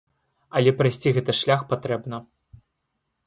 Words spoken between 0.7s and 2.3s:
прайсці гэты шлях патрэбна.